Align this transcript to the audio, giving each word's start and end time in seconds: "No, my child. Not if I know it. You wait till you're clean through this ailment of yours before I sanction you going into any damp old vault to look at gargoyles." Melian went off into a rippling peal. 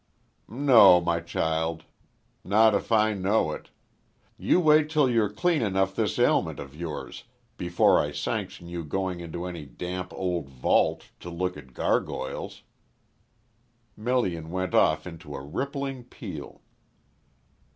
"No, 0.49 0.99
my 0.99 1.19
child. 1.19 1.83
Not 2.43 2.73
if 2.73 2.91
I 2.91 3.13
know 3.13 3.51
it. 3.51 3.69
You 4.35 4.59
wait 4.59 4.89
till 4.89 5.07
you're 5.07 5.29
clean 5.29 5.61
through 5.73 5.85
this 5.93 6.17
ailment 6.17 6.59
of 6.59 6.75
yours 6.75 7.25
before 7.55 7.99
I 7.99 8.11
sanction 8.11 8.67
you 8.67 8.83
going 8.83 9.19
into 9.19 9.45
any 9.45 9.67
damp 9.67 10.11
old 10.15 10.49
vault 10.49 11.11
to 11.19 11.29
look 11.29 11.55
at 11.55 11.75
gargoyles." 11.75 12.63
Melian 13.95 14.49
went 14.49 14.73
off 14.73 15.05
into 15.05 15.35
a 15.35 15.41
rippling 15.45 16.05
peal. 16.05 16.63